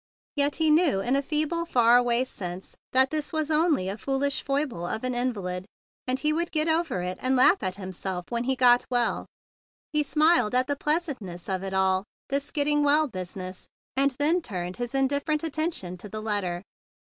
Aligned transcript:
Yet 0.35 0.55
he 0.55 0.71
knew 0.71 0.99
in 1.01 1.15
a 1.15 1.21
feeble 1.21 1.63
far 1.63 1.99
awav 2.01 2.25
sense 2.25 2.75
that 2.91 3.11
this 3.11 3.31
was 3.31 3.51
onlv 3.51 3.83
a 3.83 3.95
w 3.97 3.97
foolish 3.97 4.41
foible 4.41 4.83
of 4.87 5.03
an 5.03 5.13
invalid, 5.13 5.67
and 6.07 6.19
he 6.19 6.33
would 6.33 6.51
get 6.51 6.67
over 6.67 7.03
it 7.03 7.19
and 7.21 7.35
laugh 7.35 7.61
at 7.61 7.75
himself 7.75 8.25
when 8.29 8.45
he 8.45 8.55
got 8.55 8.83
well. 8.89 9.27
He 9.93 10.01
smiled 10.01 10.55
at 10.55 10.65
the 10.65 10.75
pleasantness 10.75 11.47
of 11.47 11.61
it 11.63 11.75
all, 11.75 12.03
this 12.29 12.49
getting 12.49 12.81
well 12.83 13.05
business, 13.07 13.67
and 13.95 14.09
then 14.17 14.41
turned 14.41 14.77
his 14.77 14.95
indifferent 14.95 15.43
attention 15.43 15.97
to 15.97 16.09
the 16.09 16.19
letter. 16.23 16.63